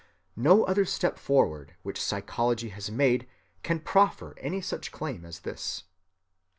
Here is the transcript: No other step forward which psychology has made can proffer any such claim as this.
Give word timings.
No 0.41 0.63
other 0.63 0.83
step 0.83 1.19
forward 1.19 1.75
which 1.83 2.01
psychology 2.01 2.69
has 2.69 2.89
made 2.89 3.27
can 3.61 3.79
proffer 3.79 4.33
any 4.39 4.59
such 4.59 4.91
claim 4.91 5.23
as 5.23 5.41
this. 5.41 5.83